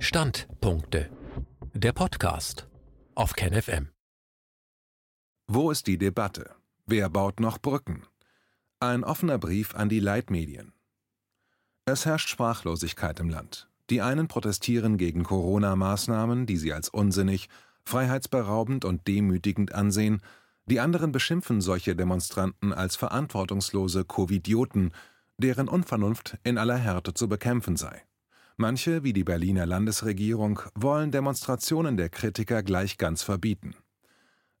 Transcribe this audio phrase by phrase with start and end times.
[0.00, 1.10] Standpunkte.
[1.74, 2.68] Der Podcast
[3.16, 3.88] auf KenFM.
[5.48, 6.54] Wo ist die Debatte?
[6.86, 8.04] Wer baut noch Brücken?
[8.78, 10.72] Ein offener Brief an die Leitmedien.
[11.84, 13.68] Es herrscht Sprachlosigkeit im Land.
[13.90, 17.48] Die einen protestieren gegen Corona-Maßnahmen, die sie als unsinnig,
[17.84, 20.22] freiheitsberaubend und demütigend ansehen,
[20.66, 24.92] die anderen beschimpfen solche Demonstranten als verantwortungslose Covidioten,
[25.38, 28.04] deren Unvernunft in aller Härte zu bekämpfen sei.
[28.60, 33.76] Manche, wie die Berliner Landesregierung, wollen Demonstrationen der Kritiker gleich ganz verbieten.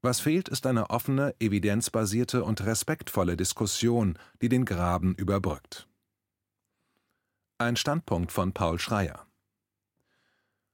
[0.02, 5.88] Was fehlt, ist eine offene, evidenzbasierte und respektvolle Diskussion, die den Graben überbrückt.
[7.58, 9.26] Ein Standpunkt von Paul Schreier.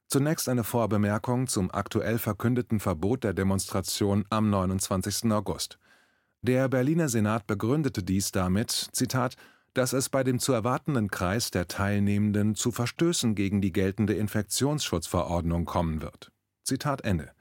[0.07, 5.31] Zunächst eine Vorbemerkung zum aktuell verkündeten Verbot der Demonstration am 29.
[5.31, 5.79] August.
[6.43, 9.35] Der Berliner Senat begründete dies damit, Zitat,
[9.75, 15.65] dass es bei dem zu erwartenden Kreis der Teilnehmenden zu Verstößen gegen die geltende Infektionsschutzverordnung
[15.65, 16.31] kommen wird.
[16.63, 17.31] Zitat Ende.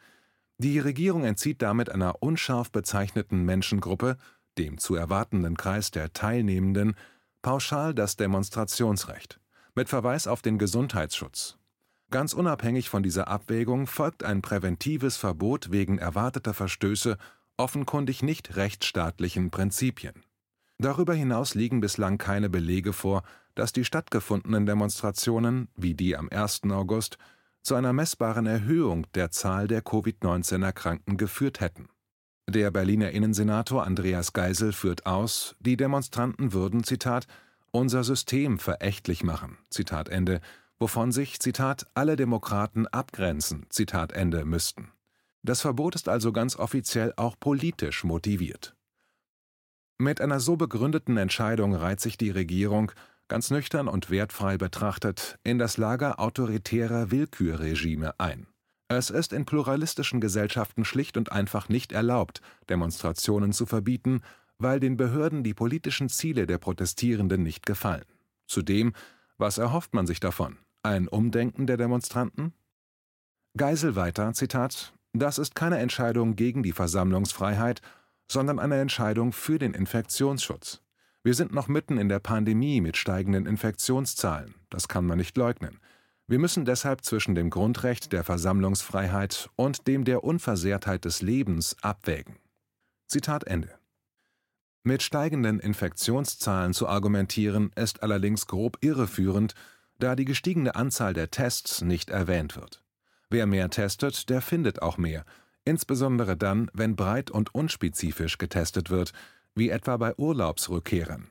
[0.59, 4.17] Die Regierung entzieht damit einer unscharf bezeichneten Menschengruppe,
[4.59, 6.97] dem zu erwartenden Kreis der Teilnehmenden,
[7.41, 9.41] pauschal das Demonstrationsrecht,
[9.75, 11.57] mit Verweis auf den Gesundheitsschutz.
[12.11, 17.17] Ganz unabhängig von dieser Abwägung folgt ein präventives Verbot wegen erwarteter Verstöße
[17.57, 20.25] offenkundig nicht rechtsstaatlichen Prinzipien.
[20.79, 23.23] Darüber hinaus liegen bislang keine Belege vor,
[23.55, 26.63] dass die stattgefundenen Demonstrationen, wie die am 1.
[26.71, 27.19] August,
[27.63, 31.89] zu einer messbaren Erhöhung der Zahl der Covid-19-Erkrankten geführt hätten.
[32.47, 37.27] Der Berliner Innensenator Andreas Geisel führt aus, die Demonstranten würden, Zitat,
[37.71, 40.41] unser System verächtlich machen, Zitat Ende,
[40.79, 44.93] wovon sich, Zitat, alle Demokraten abgrenzen, Zitat Ende, müssten.
[45.43, 48.75] Das Verbot ist also ganz offiziell auch politisch motiviert.
[49.99, 52.91] Mit einer so begründeten Entscheidung reiht sich die Regierung,
[53.29, 58.47] ganz nüchtern und wertfrei betrachtet, in das Lager autoritärer Willkürregime ein.
[58.89, 64.21] Es ist in pluralistischen Gesellschaften schlicht und einfach nicht erlaubt, Demonstrationen zu verbieten,
[64.59, 68.05] weil den Behörden die politischen Ziele der Protestierenden nicht gefallen.
[68.47, 68.93] Zudem,
[69.39, 70.59] was erhofft man sich davon?
[70.83, 72.53] Ein Umdenken der Demonstranten?
[73.57, 77.81] Geisel weiter, Zitat, das ist keine Entscheidung gegen die Versammlungsfreiheit,
[78.29, 80.81] sondern eine Entscheidung für den Infektionsschutz.
[81.23, 85.81] Wir sind noch mitten in der Pandemie mit steigenden Infektionszahlen, das kann man nicht leugnen.
[86.27, 92.37] Wir müssen deshalb zwischen dem Grundrecht der Versammlungsfreiheit und dem der Unversehrtheit des Lebens abwägen.
[93.07, 93.71] Zitat Ende.
[94.83, 99.55] Mit steigenden Infektionszahlen zu argumentieren, ist allerdings grob irreführend,
[99.99, 102.83] da die gestiegene Anzahl der Tests nicht erwähnt wird.
[103.31, 105.25] Wer mehr testet, der findet auch mehr,
[105.65, 109.13] insbesondere dann, wenn breit und unspezifisch getestet wird,
[109.55, 111.29] wie etwa bei Urlaubsrückkehrern.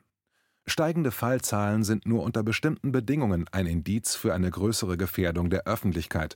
[0.66, 6.36] Steigende Fallzahlen sind nur unter bestimmten Bedingungen ein Indiz für eine größere Gefährdung der Öffentlichkeit,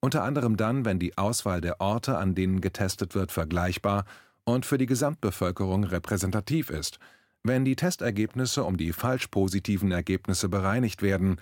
[0.00, 4.04] unter anderem dann, wenn die Auswahl der Orte, an denen getestet wird, vergleichbar
[4.44, 6.98] und für die Gesamtbevölkerung repräsentativ ist,
[7.42, 11.36] wenn die Testergebnisse um die falsch positiven Ergebnisse bereinigt werden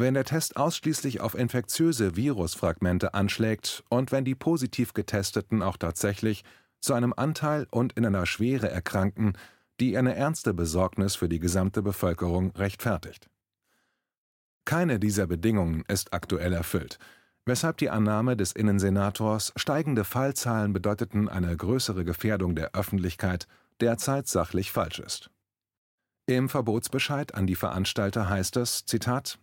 [0.00, 6.42] wenn der Test ausschließlich auf infektiöse Virusfragmente anschlägt und wenn die positiv Getesteten auch tatsächlich
[6.80, 9.34] zu einem Anteil und in einer Schwere erkranken,
[9.78, 13.28] die eine ernste Besorgnis für die gesamte Bevölkerung rechtfertigt.
[14.64, 16.98] Keine dieser Bedingungen ist aktuell erfüllt,
[17.46, 23.46] weshalb die Annahme des Innensenators, steigende Fallzahlen bedeuteten eine größere Gefährdung der Öffentlichkeit,
[23.80, 25.30] derzeit sachlich falsch ist.
[26.26, 29.38] Im Verbotsbescheid an die Veranstalter heißt es, Zitat,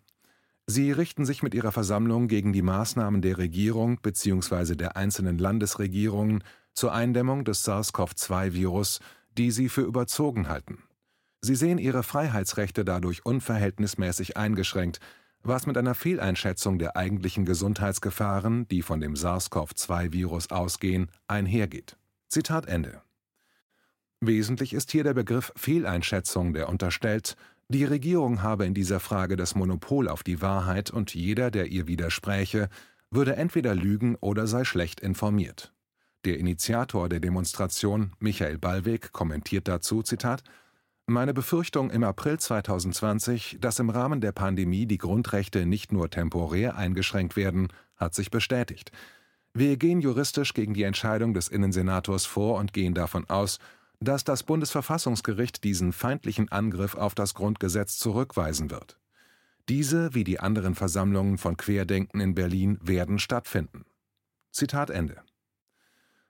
[0.69, 4.75] Sie richten sich mit ihrer Versammlung gegen die Maßnahmen der Regierung bzw.
[4.75, 8.99] der einzelnen Landesregierungen zur Eindämmung des SARS-CoV-2-Virus,
[9.37, 10.83] die sie für überzogen halten.
[11.39, 14.99] Sie sehen ihre Freiheitsrechte dadurch unverhältnismäßig eingeschränkt,
[15.41, 21.95] was mit einer Fehleinschätzung der eigentlichen Gesundheitsgefahren, die von dem SARS-CoV-2-Virus ausgehen, einhergeht.
[22.27, 23.01] Zitat Ende.
[24.19, 27.37] Wesentlich ist hier der Begriff Fehleinschätzung, der unterstellt,
[27.69, 31.87] die Regierung habe in dieser Frage das Monopol auf die Wahrheit und jeder, der ihr
[31.87, 32.69] widerspräche,
[33.11, 35.73] würde entweder lügen oder sei schlecht informiert.
[36.23, 40.43] Der Initiator der Demonstration, Michael Ballweg, kommentiert dazu, Zitat,
[41.05, 46.75] meine Befürchtung im April 2020, dass im Rahmen der Pandemie die Grundrechte nicht nur temporär
[46.75, 48.91] eingeschränkt werden, hat sich bestätigt.
[49.53, 53.59] Wir gehen juristisch gegen die Entscheidung des Innensenators vor und gehen davon aus,
[53.99, 58.99] dass das Bundesverfassungsgericht diesen feindlichen Angriff auf das Grundgesetz zurückweisen wird.
[59.69, 63.85] Diese wie die anderen Versammlungen von Querdenken in Berlin werden stattfinden.
[64.51, 65.21] Zitat Ende.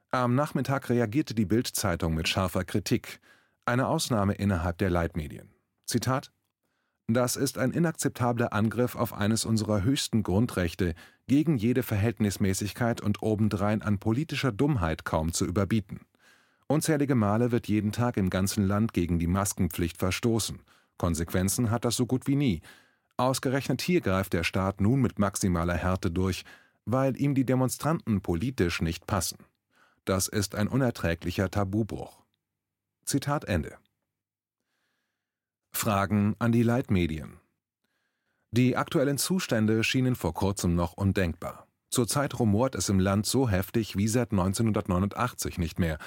[0.09, 3.19] Am Nachmittag reagierte die Bild-Zeitung mit scharfer Kritik,
[3.65, 5.53] eine Ausnahme innerhalb der Leitmedien.
[5.85, 6.31] Zitat
[7.07, 10.95] Das ist ein inakzeptabler Angriff auf eines unserer höchsten Grundrechte,
[11.27, 15.99] gegen jede Verhältnismäßigkeit und obendrein an politischer Dummheit kaum zu überbieten.
[16.67, 20.59] Unzählige Male wird jeden Tag im ganzen Land gegen die Maskenpflicht verstoßen.
[20.97, 22.61] Konsequenzen hat das so gut wie nie.
[23.15, 26.43] Ausgerechnet hier greift der Staat nun mit maximaler Härte durch,
[26.85, 29.37] weil ihm die Demonstranten politisch nicht passen.
[30.05, 32.23] Das ist ein unerträglicher Tabubruch.
[33.05, 33.77] Zitat Ende.
[35.71, 37.39] Fragen an die Leitmedien.
[38.51, 41.67] Die aktuellen Zustände schienen vor kurzem noch undenkbar.
[41.89, 45.97] Zurzeit rumort es im Land so heftig wie seit 1989 nicht mehr.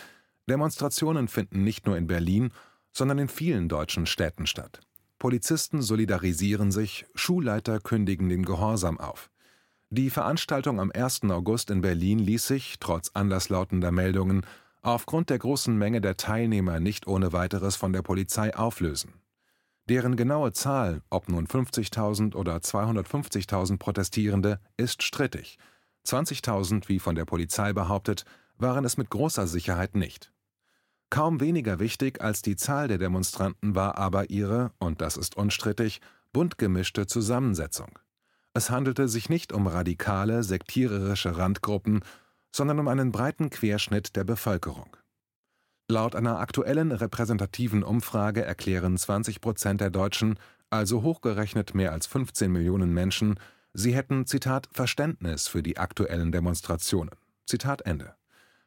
[0.51, 2.51] Demonstrationen finden nicht nur in Berlin,
[2.93, 4.81] sondern in vielen deutschen Städten statt.
[5.21, 9.31] Polizisten solidarisieren sich, Schulleiter kündigen den Gehorsam auf.
[9.91, 11.23] Die Veranstaltung am 1.
[11.31, 14.45] August in Berlin ließ sich, trotz anderslautender Meldungen,
[14.83, 19.13] aufgrund der großen Menge der Teilnehmer nicht ohne weiteres von der Polizei auflösen.
[19.89, 25.59] Deren genaue Zahl, ob nun 50.000 oder 250.000 Protestierende, ist strittig.
[26.07, 28.25] 20.000, wie von der Polizei behauptet,
[28.59, 30.33] waren es mit großer Sicherheit nicht.
[31.11, 36.01] Kaum weniger wichtig als die Zahl der Demonstranten war aber ihre, und das ist unstrittig,
[36.33, 37.99] bunt gemischte Zusammensetzung.
[38.55, 42.05] Es handelte sich nicht um radikale, sektiererische Randgruppen,
[42.55, 44.97] sondern um einen breiten Querschnitt der Bevölkerung.
[45.89, 50.39] Laut einer aktuellen repräsentativen Umfrage erklären 20 Prozent der Deutschen,
[50.71, 53.41] also hochgerechnet mehr als 15 Millionen Menschen,
[53.73, 57.11] sie hätten, Zitat, Verständnis für die aktuellen Demonstrationen.
[57.47, 58.15] Zitat Ende.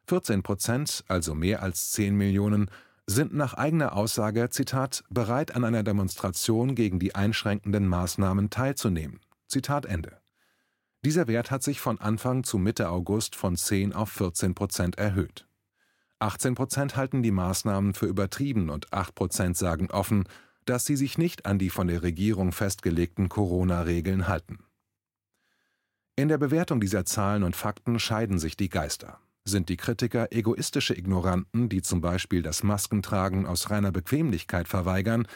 [0.06, 2.70] 14 Prozent, also mehr als 10 Millionen,
[3.06, 9.20] sind nach eigener Aussage, Zitat, bereit an einer Demonstration gegen die einschränkenden Maßnahmen teilzunehmen.
[9.46, 10.18] Zitat Ende.
[11.04, 15.46] Dieser Wert hat sich von Anfang zu Mitte August von 10 auf 14 Prozent erhöht.
[16.18, 20.24] 18 Prozent halten die Maßnahmen für übertrieben und 8 Prozent sagen offen,
[20.64, 24.60] dass sie sich nicht an die von der Regierung festgelegten Corona-Regeln halten.
[26.16, 29.18] In der Bewertung dieser Zahlen und Fakten scheiden sich die Geister.
[29.46, 35.28] Sind die Kritiker egoistische Ignoranten, die zum Beispiel das Maskentragen aus reiner Bequemlichkeit verweigern,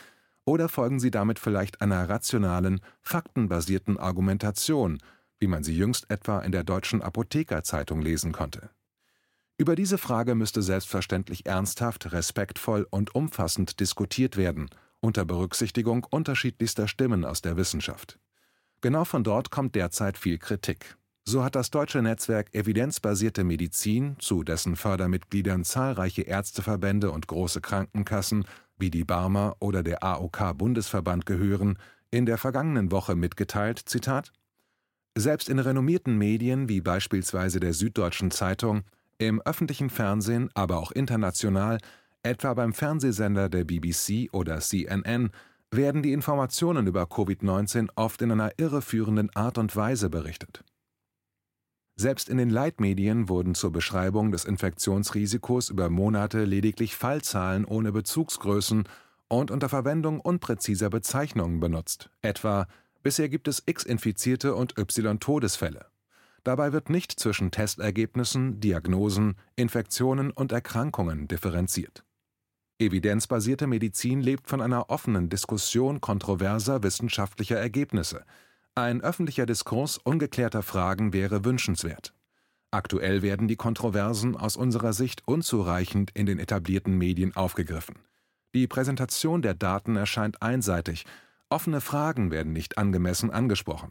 [0.46, 4.98] oder folgen sie damit vielleicht einer rationalen, faktenbasierten Argumentation,
[5.38, 8.70] wie man sie jüngst etwa in der Deutschen Apothekerzeitung lesen konnte?
[9.58, 14.70] Über diese Frage müsste selbstverständlich ernsthaft, respektvoll und umfassend diskutiert werden,
[15.00, 18.18] unter Berücksichtigung unterschiedlichster Stimmen aus der Wissenschaft.
[18.80, 20.96] Genau von dort kommt derzeit viel Kritik.
[21.30, 28.46] So hat das deutsche Netzwerk Evidenzbasierte Medizin, zu dessen Fördermitgliedern zahlreiche Ärzteverbände und große Krankenkassen
[28.78, 31.76] wie die Barmer oder der AOK Bundesverband gehören,
[32.10, 34.32] in der vergangenen Woche mitgeteilt, Zitat,
[35.18, 38.84] Selbst in renommierten Medien wie beispielsweise der Süddeutschen Zeitung
[39.18, 41.76] im öffentlichen Fernsehen, aber auch international,
[42.22, 45.28] etwa beim Fernsehsender der BBC oder CNN,
[45.70, 50.64] werden die Informationen über Covid-19 oft in einer irreführenden Art und Weise berichtet.
[52.00, 58.84] Selbst in den Leitmedien wurden zur Beschreibung des Infektionsrisikos über Monate lediglich Fallzahlen ohne Bezugsgrößen
[59.26, 62.68] und unter Verwendung unpräziser Bezeichnungen benutzt, etwa
[63.02, 65.86] bisher gibt es x Infizierte und y Todesfälle.
[66.44, 72.04] Dabei wird nicht zwischen Testergebnissen, Diagnosen, Infektionen und Erkrankungen differenziert.
[72.78, 78.24] Evidenzbasierte Medizin lebt von einer offenen Diskussion kontroverser wissenschaftlicher Ergebnisse.
[78.78, 82.14] Ein öffentlicher Diskurs ungeklärter Fragen wäre wünschenswert.
[82.70, 87.96] Aktuell werden die Kontroversen aus unserer Sicht unzureichend in den etablierten Medien aufgegriffen.
[88.54, 91.06] Die Präsentation der Daten erscheint einseitig,
[91.48, 93.90] offene Fragen werden nicht angemessen angesprochen.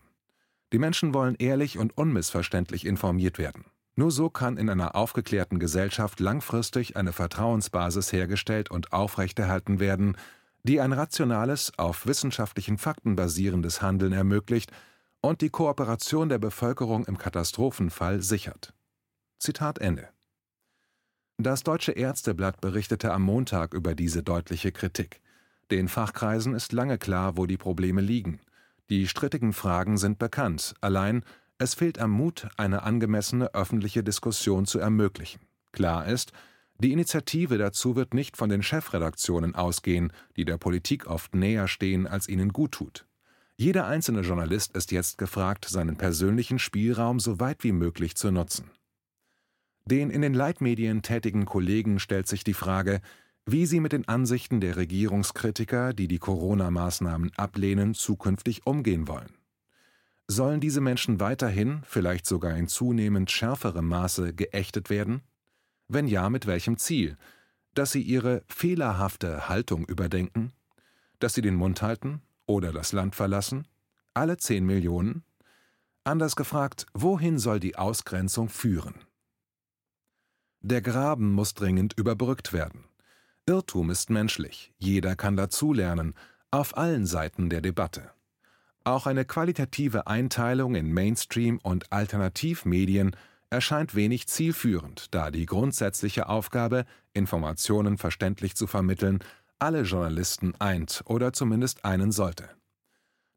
[0.72, 3.66] Die Menschen wollen ehrlich und unmissverständlich informiert werden.
[3.98, 10.16] Nur so kann in einer aufgeklärten Gesellschaft langfristig eine Vertrauensbasis hergestellt und aufrechterhalten werden,
[10.68, 14.72] die ein rationales, auf wissenschaftlichen Fakten basierendes Handeln ermöglicht
[15.22, 18.74] und die Kooperation der Bevölkerung im Katastrophenfall sichert.
[19.40, 20.10] Zitat Ende.
[21.38, 25.22] Das Deutsche Ärzteblatt berichtete am Montag über diese deutliche Kritik.
[25.70, 28.40] Den Fachkreisen ist lange klar, wo die Probleme liegen.
[28.90, 31.24] Die strittigen Fragen sind bekannt, allein
[31.60, 35.42] es fehlt am Mut, eine angemessene öffentliche Diskussion zu ermöglichen.
[35.72, 36.32] Klar ist,
[36.80, 42.06] die Initiative dazu wird nicht von den Chefredaktionen ausgehen, die der Politik oft näher stehen,
[42.06, 43.08] als ihnen guttut.
[43.56, 48.70] Jeder einzelne Journalist ist jetzt gefragt, seinen persönlichen Spielraum so weit wie möglich zu nutzen.
[49.86, 53.02] Den in den Leitmedien tätigen Kollegen stellt sich die Frage,
[53.48, 59.32] wie sie mit den Ansichten der Regierungskritiker, die die Corona-Maßnahmen ablehnen, zukünftig umgehen wollen.
[60.28, 65.22] Sollen diese Menschen weiterhin, vielleicht sogar in zunehmend schärferem Maße, geächtet werden?
[65.88, 67.18] Wenn ja, mit welchem Ziel?
[67.74, 70.52] Dass sie ihre fehlerhafte Haltung überdenken?
[71.20, 72.22] Dass sie den Mund halten?
[72.46, 73.68] Oder das Land verlassen?
[74.14, 75.24] Alle zehn Millionen?
[76.04, 78.96] Anders gefragt, wohin soll die Ausgrenzung führen?
[80.62, 82.86] Der Graben muss dringend überbrückt werden.
[83.46, 86.14] Irrtum ist menschlich, jeder kann dazulernen,
[86.52, 88.12] auf allen Seiten der Debatte.
[88.84, 93.16] Auch eine qualitative Einteilung in Mainstream- und Alternativmedien
[93.50, 99.20] erscheint wenig zielführend, da die grundsätzliche Aufgabe, Informationen verständlich zu vermitteln,
[99.60, 102.50] alle Journalisten eint oder zumindest einen sollte.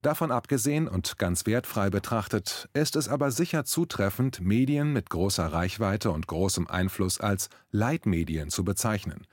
[0.02, 6.10] Davon abgesehen und ganz wertfrei betrachtet, ist es aber sicher zutreffend, Medien mit großer Reichweite
[6.10, 9.26] und großem Einfluss als Leitmedien zu bezeichnen.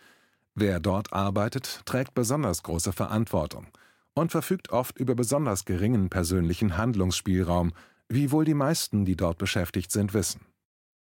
[0.55, 3.67] Wer dort arbeitet, trägt besonders große Verantwortung
[4.13, 7.71] und verfügt oft über besonders geringen persönlichen Handlungsspielraum,
[8.09, 10.41] wie wohl die meisten, die dort beschäftigt sind, wissen.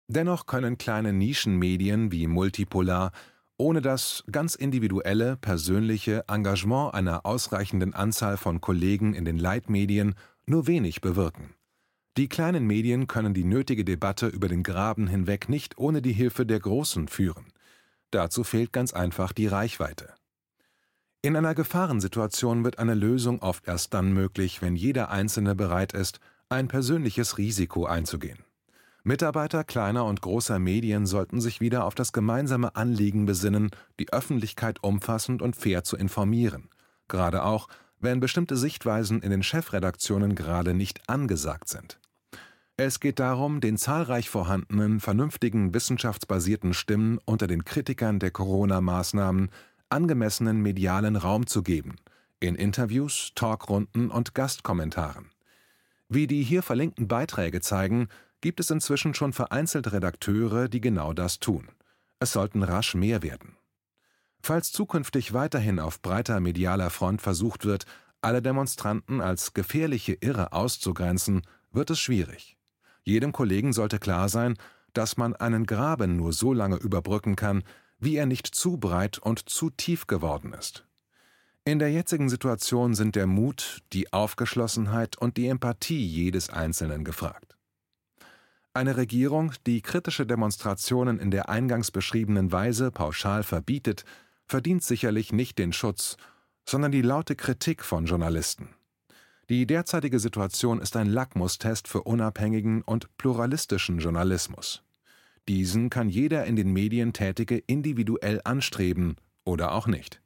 [0.07, 3.11] Dennoch können kleine Nischenmedien wie Multipolar
[3.57, 10.13] ohne das ganz individuelle, persönliche Engagement einer ausreichenden Anzahl von Kollegen in den Leitmedien
[10.45, 11.55] nur wenig bewirken.
[12.17, 16.45] Die kleinen Medien können die nötige Debatte über den Graben hinweg nicht ohne die Hilfe
[16.45, 17.45] der Großen führen.
[18.11, 20.13] Dazu fehlt ganz einfach die Reichweite.
[21.21, 26.19] In einer Gefahrensituation wird eine Lösung oft erst dann möglich, wenn jeder Einzelne bereit ist,
[26.47, 28.46] ein persönliches Risiko einzugehen.
[29.07, 33.69] Mitarbeiter kleiner und großer Medien sollten sich wieder auf das gemeinsame Anliegen besinnen,
[34.01, 36.67] die Öffentlichkeit umfassend und fair zu informieren,
[37.07, 37.69] gerade auch,
[38.01, 42.01] wenn bestimmte Sichtweisen in den Chefredaktionen gerade nicht angesagt sind.
[42.75, 49.51] Es geht darum, den zahlreich vorhandenen, vernünftigen, wissenschaftsbasierten Stimmen unter den Kritikern der Corona-Maßnahmen
[49.87, 51.95] angemessenen medialen Raum zu geben,
[52.41, 55.29] in Interviews, Talkrunden und Gastkommentaren.
[56.09, 58.09] Wie die hier verlinkten Beiträge zeigen,
[58.47, 61.67] gibt es inzwischen schon vereinzelt Redakteure, die genau das tun.
[62.17, 63.57] Es sollten rasch mehr werden.
[64.41, 67.85] Falls zukünftig weiterhin auf breiter medialer Front versucht wird,
[68.21, 71.41] alle Demonstranten als gefährliche Irre auszugrenzen,
[71.73, 72.55] wird es schwierig.
[73.03, 74.55] Jedem Kollegen sollte klar sein,
[74.93, 77.63] dass man einen Graben nur so lange überbrücken kann,
[77.99, 80.85] wie er nicht zu breit und zu tief geworden ist.
[81.65, 87.56] In der jetzigen Situation sind der Mut, die Aufgeschlossenheit und die Empathie jedes Einzelnen gefragt.
[88.77, 94.05] Eine Regierung, die kritische Demonstrationen in der eingangs beschriebenen Weise pauschal verbietet,
[94.45, 96.15] verdient sicherlich nicht den Schutz,
[96.63, 98.69] sondern die laute Kritik von Journalisten.
[99.49, 104.83] Die derzeitige Situation ist ein Lackmustest für unabhängigen und pluralistischen Journalismus.
[105.47, 110.21] Diesen kann jeder in den Medien Tätige individuell anstreben oder auch nicht.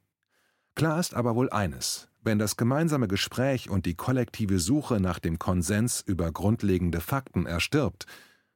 [0.74, 5.38] Klar ist aber wohl eines, wenn das gemeinsame Gespräch und die kollektive Suche nach dem
[5.38, 8.06] Konsens über grundlegende Fakten erstirbt,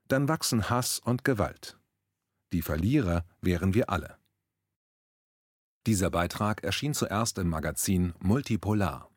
[0.08, 1.78] dann wachsen Hass und Gewalt.
[2.52, 4.18] Die Verlierer wären wir alle.
[5.86, 9.08] Dieser Beitrag erschien zuerst im Magazin Multipolar.